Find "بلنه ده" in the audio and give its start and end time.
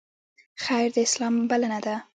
1.51-1.95